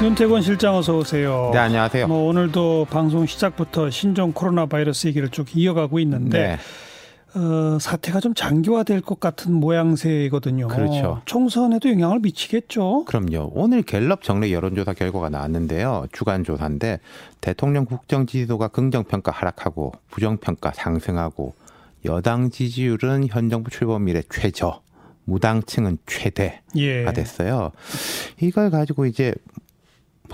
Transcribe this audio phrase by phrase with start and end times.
[0.00, 1.50] 윤태권 실장 어서 오세요.
[1.52, 2.06] 네, 안녕하세요.
[2.06, 6.56] 뭐 오늘도 방송 시작부터 신종 코로나 바이러스 얘기를 쭉 이어가고 있는데
[7.34, 7.38] 네.
[7.38, 10.68] 어, 사태가 좀 장기화될 것 같은 모양새거든요.
[10.68, 11.20] 그렇죠.
[11.24, 13.06] 총선에도 영향을 미치겠죠.
[13.06, 13.50] 그럼요.
[13.54, 16.06] 오늘 갤럽 정례 여론조사 결과가 나왔는데요.
[16.12, 17.00] 주간 조사인데
[17.40, 21.54] 대통령 국정 지지도가 긍정 평가 하락하고 부정 평가 상승하고
[22.04, 24.80] 여당 지지율은 현 정부 출범 이래 최저,
[25.24, 27.04] 무당층은 최대가 예.
[27.12, 27.72] 됐어요.
[28.40, 29.34] 이걸 가지고 이제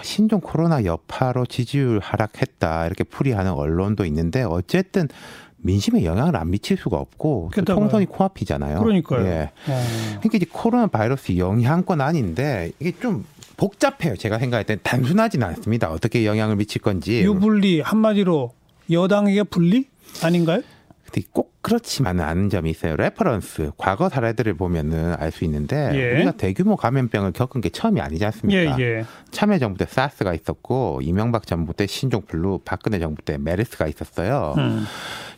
[0.02, 5.08] 신종 코로나 여파로 지지율 하락했다 이렇게 풀이하는 언론도 있는데 어쨌든
[5.58, 8.80] 민심에 영향을 안 미칠 수가 없고 총선이 코앞이잖아요.
[8.80, 9.26] 그러니까요.
[9.26, 9.50] 예.
[9.68, 9.84] 어.
[10.20, 13.24] 그러니까 이제 코로나 바이러스 영향권 아닌데 이게 좀
[13.56, 14.16] 복잡해요.
[14.16, 15.90] 제가 생각할 땐 단순하지는 않습니다.
[15.90, 17.22] 어떻게 영향을 미칠 건지.
[17.22, 18.52] 유불리 한마디로
[18.90, 19.86] 여당에게 불리
[20.22, 20.60] 아닌가요?
[21.32, 22.96] 꼭 그렇지만은 않은 점이 있어요.
[22.96, 26.14] reference 과거 사례들을 보면은 알 수 있는데 예.
[26.14, 28.78] 우리가 대규모 감염병을 겪은 게 처음이 아니지 않습니까?
[28.78, 29.04] 예, 예.
[29.30, 34.54] 참여 정부 때 사스가 있었고 이명박 정부 때 신종플루, 박근혜 정부 때 메르스가 있었어요.
[34.58, 34.84] 음.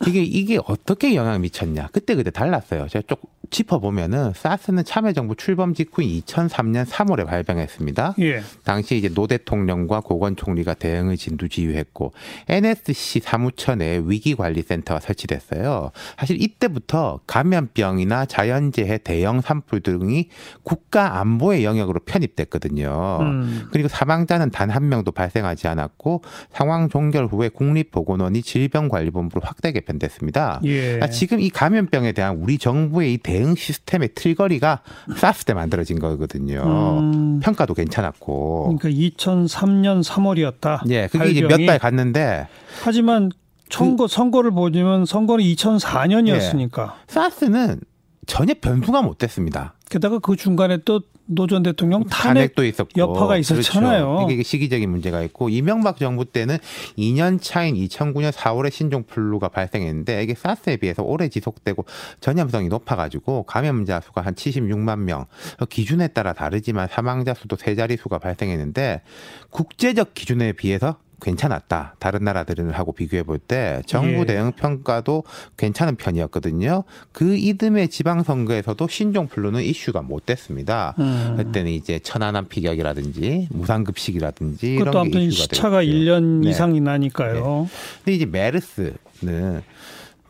[0.05, 1.89] 이게 이게 어떻게 영향을 미쳤냐?
[1.91, 2.87] 그때 그때 달랐어요.
[2.87, 8.15] 제가 쭉 짚어보면은 사스는 참여정부 출범 직후인 2003년 3월에 발병했습니다.
[8.19, 8.41] 예.
[8.63, 12.13] 당시 이제 노 대통령과 고건 총리가 대응을 진두지휘했고
[12.49, 15.91] NSC 사무처 내 위기관리센터가 설치됐어요.
[16.17, 20.29] 사실 이때부터 감염병이나 자연재해 대형 산불 등이
[20.63, 23.17] 국가 안보의 영역으로 편입됐거든요.
[23.21, 23.67] 음.
[23.71, 30.59] 그리고 사망자는 단 한 명도 발생하지 않았고 상황 종결 후에 국립보건원이 질병관리본부로 확대 개편됐습니다.
[30.65, 30.81] 예.
[30.81, 34.81] 그러니까 지금 이 감염병에 대한 우리 정부의 이 대응 시스템의 틀거리가
[35.15, 36.99] 사스 때 만들어진 거거든요.
[36.99, 37.39] 음.
[37.41, 38.77] 평가도 괜찮았고.
[38.77, 40.89] 그러니까 2003년 3월이었다.
[40.89, 41.29] 예, 그게.
[41.31, 42.47] 이제 몇 달 갔는데.
[42.83, 43.31] 하지만
[43.69, 46.87] 선거 그, 선거를 보면 선거는 2004년이었으니까.
[46.87, 46.91] 예.
[47.07, 47.81] 사스는
[48.25, 49.73] 전혀 변수가 못 됐습니다.
[49.89, 54.15] 게다가 그 중간에 또 노전 대통령 탄핵 도 있었고 여파가 있었잖아요.
[54.15, 54.31] 그렇죠.
[54.31, 56.57] 이게 시기적인 문제가 있고 이명박 정부 때는
[56.97, 61.85] 2년 차인 2009년 4월에 신종 플루가 발생했는데 이게 사스에 비해서 오래 지속되고
[62.21, 65.25] 전염성이 높아가지고 감염자 수가 한 76만 명
[65.69, 69.01] 기준에 따라 다르지만 사망자 수도 세 자릿수가 발생했는데
[69.49, 71.95] 국제적 기준에 비해서 괜찮았다.
[71.99, 74.25] 다른 나라들은 하고 비교해 볼 때 정부 예.
[74.25, 75.23] 대응 평가도
[75.57, 76.83] 괜찮은 편이었거든요.
[77.11, 80.95] 그 이듬해 지방선거에서도 신종플루는 이슈가 못 됐습니다.
[80.99, 81.35] 음.
[81.37, 85.91] 그때는 이제 천안함 피격이라든지 무상급식이라든지 이런 게 이슈가 시차가 됐죠.
[85.91, 86.49] 1년 네.
[86.49, 87.67] 이상이 나니까요.
[87.69, 87.77] 네.
[88.03, 89.61] 근데 이제 메르스는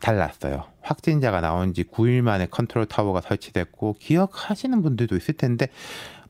[0.00, 0.64] 달랐어요.
[0.80, 5.68] 확진자가 나온 지 9일 만에 컨트롤 타워가 설치됐고 기억하시는 분들도 있을 텐데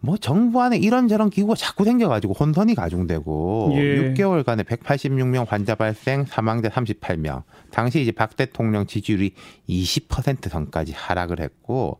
[0.01, 4.15] 뭐 정부 안에 이런저런 기구가 자꾸 생겨가지고 혼선이 가중되고 예.
[4.15, 7.43] 6개월간에 186명 환자 발생, 사망자 38명.
[7.71, 9.33] 당시 이제 박 대통령 지지율이
[9.69, 11.99] 20% 선까지 하락을 했고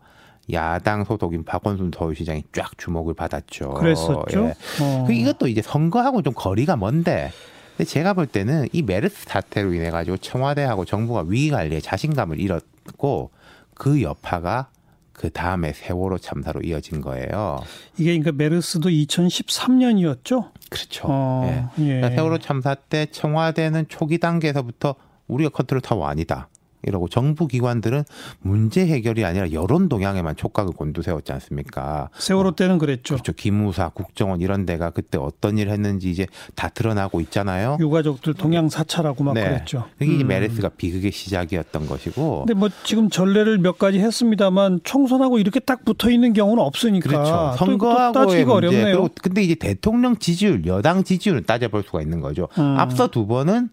[0.53, 3.71] 야당 소속인 박원순 서울시장이 쫙 주목을 받았죠.
[3.75, 4.47] 그랬었죠.
[4.47, 4.55] 예.
[4.83, 5.05] 어.
[5.07, 7.33] 그 이것도 이제 선거하고 좀 거리가 먼데.
[7.77, 13.31] 근데 제가 볼 때는 이 메르스 사태로 인해 가지고 청와대하고 정부가 위기 관리에 자신감을 잃었고
[13.75, 14.71] 그 여파가
[15.19, 17.59] 그 다음에 세월호 참사로 이어진 거예요.
[17.99, 20.53] 이게 그러니까 메르스도 2013년이었죠?
[20.71, 21.09] 그렇죠.
[21.09, 21.84] 어, 예.
[21.84, 21.95] 예.
[21.97, 24.95] 그러니까 세월호 참사 때 청와대는 초기 단계에서부터
[25.27, 26.49] 우리가 컨트롤 타워 아니다.
[26.83, 28.05] 이러고 정부 기관들은
[28.41, 32.09] 문제 해결이 아니라 여론 동향에만 촉각을 곤두세웠지 않습니까?
[32.19, 33.15] 세월호 때는 그랬죠.
[33.15, 33.33] 그렇죠.
[33.33, 37.78] 기무사, 국정원 이런 데가 그때 어떤 일을 했는지 이제 다 드러나고 있잖아요.
[37.81, 39.44] 유가족들 동향 사찰하고 막 네.
[39.44, 39.84] 그랬죠.
[39.99, 40.27] 그게 음.
[40.28, 42.44] 메르스가 비극의 시작이었던 것이고.
[42.47, 47.09] 근데 뭐 지금 전례를 몇 가지 했습니다만 총선하고 이렇게 딱 붙어 있는 경우는 없으니까.
[47.09, 47.55] 그렇죠.
[47.59, 48.53] 선거하고의 문제.
[48.53, 49.09] 어렵네요.
[49.21, 52.49] 근데 이제 대통령 지지율, 여당 지지율은 따져볼 수가 있는 거죠.
[52.59, 52.77] 음.
[52.78, 53.71] 앞서 두 번은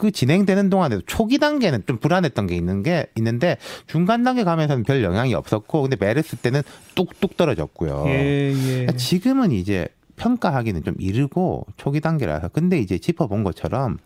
[0.00, 5.04] 그 진행되는 동안에도 초기 단계는 좀 불안했던 게 있는 게 있는데 중간 단계 가면서는 별
[5.04, 6.62] 영향이 없었고 근데 메르스 때는
[6.94, 8.04] 뚝뚝 떨어졌고요.
[8.06, 8.54] 예, 예.
[8.54, 13.98] 그러니까 지금은 이제 평가하기는 좀 이르고 초기 단계라서 근데 이제 짚어본 것처럼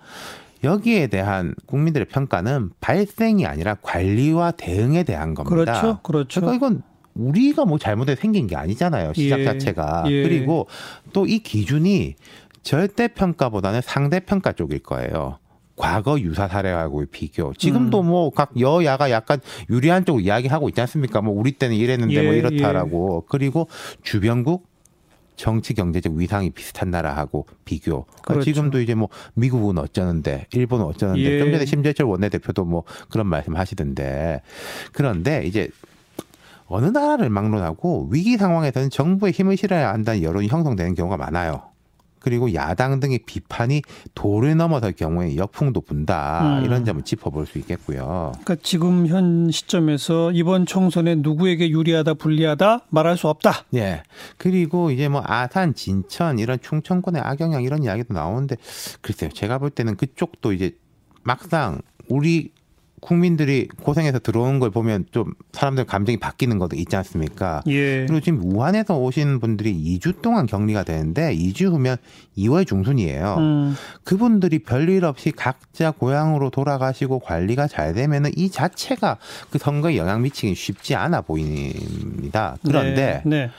[0.65, 5.81] 여기에 대한 국민들의 평가는 발생이 아니라 관리와 대응에 대한 겁니다.
[5.81, 5.99] 그렇죠.
[6.03, 6.41] 그렇죠.
[6.41, 6.82] 그러니까 이건
[7.15, 9.12] 우리가 뭐 잘못해 생긴 게 아니잖아요.
[9.15, 10.05] 시작 예, 자체가.
[10.09, 10.25] 예.
[10.25, 10.66] 그리고
[11.12, 12.16] 또 이 기준이
[12.62, 15.38] 절대 평가보다는 상대 평가 쪽일 거예요.
[15.76, 17.53] 과거 유사 사례하고의 비교.
[17.55, 18.06] 지금도 음.
[18.06, 19.41] 뭐각 여야가 약간
[19.71, 21.21] 유리한 쪽으로 이야기하고 있지 않습니까?
[21.21, 23.23] 뭐 우리 때는 이랬는데 뭐 예, 뭐 이렇다라고.
[23.25, 23.26] 예.
[23.29, 23.69] 그리고
[24.03, 24.67] 주변국
[25.37, 28.05] 정치 경제적 위상이 비슷한 나라하고 비교.
[28.05, 28.44] 그러니까 그렇죠.
[28.44, 31.38] 지금도 이제 뭐 미국은 어쩌는데 일본은 어쩌는데 예.
[31.41, 34.43] 좀 전에 심재철 원내대표도 뭐 그런 말씀 하시던데
[34.93, 35.69] 그런데 이제
[36.67, 41.74] 어느 나라를 막론하고 위기 상황에서는 정부의 힘을 실어야 한다는 여론이 형성되는 경우가 많아요.
[42.25, 43.82] 그리고 야당 등의 비판이
[44.15, 46.65] 도를 넘어설 경우에 역풍도 분다 음.
[46.65, 48.32] 이런 점을 짚어볼 수 있겠고요.
[48.32, 53.67] 그러니까 지금 현 시점에서 이번 총선에 누구에게 유리하다 불리하다 말할 수 없다.
[53.75, 54.03] 예.
[54.38, 58.56] 그리고 이제 뭐 아산, 진천 이런 충청권의 악영향 이런 이야기도 나오는데
[59.03, 59.29] 글쎄요.
[59.31, 60.71] 제가 볼 때는 그쪽도 이제
[61.25, 62.53] 막상 우리
[63.05, 67.62] 국민들이 고생해서 들어온 걸 보면 좀 사람들 감정이 바뀌는 것도 있지 않습니까?
[67.67, 68.06] 예.
[68.06, 71.99] 그리고 지금 우한에서 오신 분들이 2주 동안 격리가 되는데 2주 후면
[72.39, 73.37] 2월 중순이에요.
[73.39, 73.77] 음.
[74.05, 79.19] 그분들이 별일 없이 각자 고향으로 돌아가시고 관리가 잘 되면은 이 자체가
[79.50, 82.57] 그 선거에 영향 미치기 쉽지 않아 보입니다.
[82.65, 83.37] 그런데 네.
[83.37, 83.50] 네.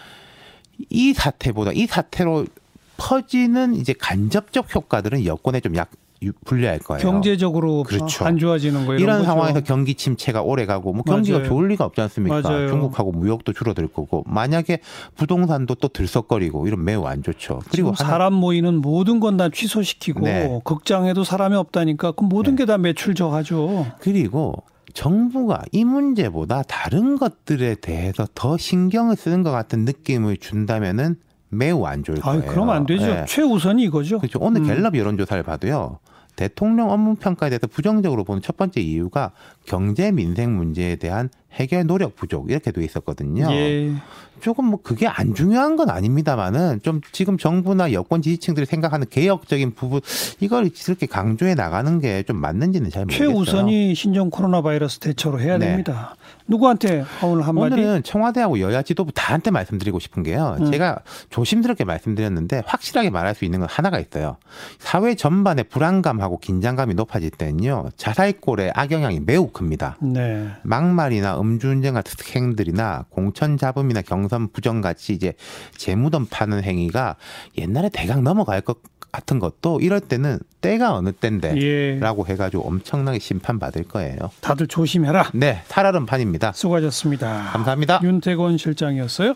[0.89, 2.47] 이 사태보다 이 사태로
[2.97, 5.91] 퍼지는 이제 간접적 효과들은 여권에 좀 약
[6.45, 7.01] 불리할 거예요.
[7.01, 8.25] 경제적으로 그렇죠.
[8.25, 8.99] 안 좋아지는 거예요.
[8.99, 11.49] 이런 상황에서 경기 침체가 오래 가고 뭐 경기가 맞아요.
[11.49, 12.41] 좋을 리가 없지 않습니까?
[12.41, 12.67] 맞아요.
[12.67, 14.79] 중국하고 무역도 줄어들 거고 만약에
[15.15, 17.59] 부동산도 또 들썩거리고 이런 매우 안 좋죠.
[17.69, 20.61] 그리고 사람 모이는 모든 건 다 취소시키고 네.
[20.63, 22.63] 극장에도 사람이 없다니까 그 모든 네.
[22.63, 23.85] 게다 매출 저하죠.
[23.99, 24.63] 그리고
[24.93, 31.17] 정부가 이 문제보다 다른 것들에 대해서 더 신경을 쓰는 것 같은 느낌을 준다면은
[31.49, 32.43] 매우 안 좋을 거예요.
[32.43, 33.05] 아, 그럼 안 되죠.
[33.05, 33.25] 네.
[33.27, 34.19] 최우선이 이거죠.
[34.19, 34.39] 그렇죠.
[34.41, 34.67] 오늘 음.
[34.67, 35.99] 갤럽 여론조사를 봐도요.
[36.35, 39.31] 대통령 업무 평가에 대해서 부정적으로 보는 첫 번째 이유가
[39.65, 43.47] 경제 민생 문제에 대한 해결 노력 부족 이렇게 돼 있었거든요.
[43.51, 43.91] 예.
[44.41, 50.01] 조금 뭐 그게 안 중요한 건 아닙니다만은 좀 지금 정부나 여권 지지층들이 생각하는 개혁적인 부분
[50.41, 53.27] 이걸 이렇게 강조해 나가는 게 좀 맞는지는 잘 모르겠어요.
[53.33, 55.67] 최우선이 신종 코로나 바이러스 대처로 해야 네.
[55.67, 56.15] 됩니다.
[56.47, 57.73] 누구한테 오늘 한마디?
[57.75, 60.57] 오늘은 청와대하고 여야 지도부 다한테 말씀드리고 싶은 게요.
[60.59, 60.71] 음.
[60.71, 60.99] 제가
[61.29, 64.37] 조심스럽게 말씀드렸는데 확실하게 말할 수 있는 건 하나가 있어요.
[64.79, 67.89] 사회 전반에 불안감하고 긴장감이 높아질 때는요.
[67.97, 69.97] 자살골의 악영향이 매우 큽니다.
[70.01, 70.47] 네.
[70.63, 75.33] 막말이나 음주운전 같은 행들이나 공천 잡음이나 경선 부정 같이 이제
[75.77, 77.15] 재무돈 파는 행위가
[77.57, 78.79] 옛날에 대강 넘어갈 것
[79.11, 82.33] 같은 것도 이럴 때는 때가 어느 때인데라고 예.
[82.33, 84.17] 해가지고 엄청나게 심판 받을 거예요.
[84.41, 85.31] 다들 조심해라.
[85.33, 86.51] 네, 살얼음 판입니다.
[86.51, 87.51] 수고하셨습니다.
[87.53, 88.01] 감사합니다.
[88.03, 89.35] 윤태곤 실장이었어요.